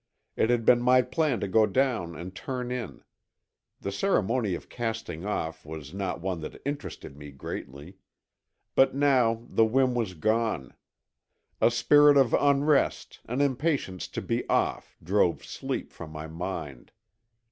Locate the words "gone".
10.15-10.73